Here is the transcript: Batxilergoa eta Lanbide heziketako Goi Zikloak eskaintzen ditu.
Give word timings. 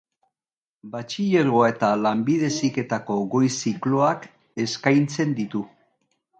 Batxilergoa 0.95 1.67
eta 1.73 1.89
Lanbide 2.07 2.49
heziketako 2.55 3.19
Goi 3.35 3.45
Zikloak 3.59 4.29
eskaintzen 4.67 5.41
ditu. 5.45 5.67